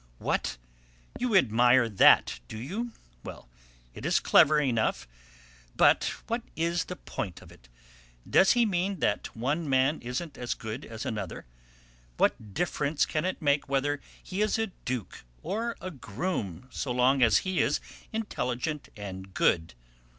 "What! 0.17 0.57
You 1.19 1.35
admire 1.35 1.87
that, 1.87 2.39
do 2.47 2.57
you? 2.57 2.91
Well, 3.23 3.47
it 3.93 4.03
is 4.03 4.19
clever 4.19 4.59
enough! 4.59 5.07
But 5.75 6.05
what 6.25 6.41
is 6.55 6.85
the 6.85 6.95
point 6.95 7.39
of 7.39 7.51
it? 7.51 7.69
Does 8.27 8.53
he 8.53 8.65
mean 8.65 8.99
that 9.01 9.35
one 9.37 9.69
man 9.69 10.01
isn't 10.01 10.39
as 10.39 10.55
good 10.55 10.85
as 10.85 11.05
another? 11.05 11.45
What 12.17 12.55
difference 12.55 13.05
can 13.05 13.25
it 13.25 13.43
make 13.43 13.69
whether 13.69 14.01
he 14.23 14.41
is 14.41 14.57
a 14.57 14.71
duke 14.85 15.23
or 15.43 15.77
a 15.79 15.91
groom 15.91 16.67
so 16.71 16.91
long 16.91 17.21
as 17.21 17.37
he 17.45 17.59
is 17.59 17.79
intelligent 18.11 18.89
and 18.97 19.35
good? 19.35 19.75